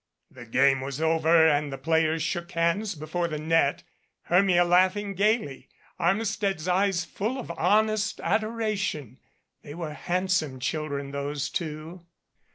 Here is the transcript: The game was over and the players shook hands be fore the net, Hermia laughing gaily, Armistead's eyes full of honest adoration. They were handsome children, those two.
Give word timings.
The 0.31 0.47
game 0.47 0.81
was 0.81 0.99
over 0.99 1.47
and 1.47 1.71
the 1.71 1.77
players 1.77 2.23
shook 2.23 2.53
hands 2.53 2.95
be 2.95 3.05
fore 3.05 3.27
the 3.27 3.37
net, 3.37 3.83
Hermia 4.23 4.65
laughing 4.65 5.13
gaily, 5.13 5.69
Armistead's 5.99 6.67
eyes 6.67 7.05
full 7.05 7.37
of 7.37 7.51
honest 7.51 8.19
adoration. 8.21 9.19
They 9.61 9.75
were 9.75 9.93
handsome 9.93 10.59
children, 10.59 11.11
those 11.11 11.51
two. 11.51 12.03